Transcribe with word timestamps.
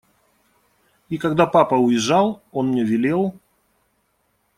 И, 1.11 1.19
когда 1.19 1.45
папа 1.45 1.75
уезжал, 1.75 2.41
он 2.51 2.69
мне 2.69 2.83
велел… 2.83 3.35